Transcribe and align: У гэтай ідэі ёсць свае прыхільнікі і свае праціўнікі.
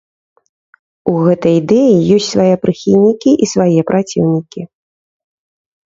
У 1.11 1.13
гэтай 1.27 1.53
ідэі 1.61 1.93
ёсць 2.17 2.31
свае 2.37 2.49
прыхільнікі 2.65 3.31
і 3.43 3.53
свае 3.55 3.81
праціўнікі. 3.95 4.61